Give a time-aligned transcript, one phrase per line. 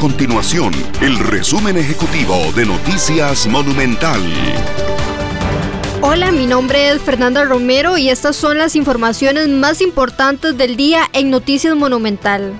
[0.00, 4.18] continuación el resumen ejecutivo de Noticias Monumental.
[6.00, 11.02] Hola, mi nombre es Fernanda Romero y estas son las informaciones más importantes del día
[11.12, 12.54] en Noticias Monumental.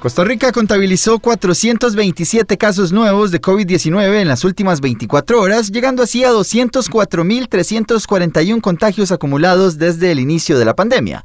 [0.00, 6.24] Costa Rica contabilizó 427 casos nuevos de COVID-19 en las últimas 24 horas, llegando así
[6.24, 11.22] a 204.341 contagios acumulados desde el inicio de la pandemia.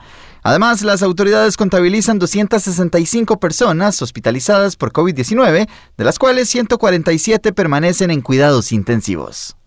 [0.49, 8.21] Además, las autoridades contabilizan 265 personas hospitalizadas por COVID-19, de las cuales 147 permanecen en
[8.21, 9.58] cuidados intensivos.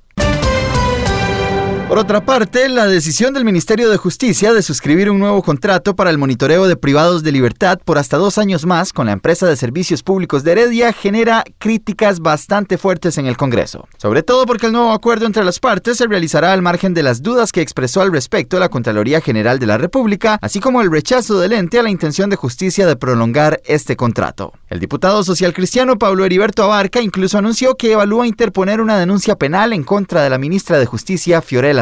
[1.93, 6.09] Por otra parte, la decisión del Ministerio de Justicia de suscribir un nuevo contrato para
[6.09, 9.57] el monitoreo de privados de libertad por hasta dos años más con la empresa de
[9.57, 13.87] servicios públicos de Heredia genera críticas bastante fuertes en el Congreso.
[13.99, 17.21] Sobre todo porque el nuevo acuerdo entre las partes se realizará al margen de las
[17.21, 21.41] dudas que expresó al respecto la Contraloría General de la República, así como el rechazo
[21.41, 24.55] del ente a la intención de justicia de prolongar este contrato.
[24.71, 29.75] El diputado social cristiano Pablo Heriberto Abarca incluso anunció que evalúa interponer una denuncia penal
[29.75, 31.81] en contra de la ministra de Justicia Fiorella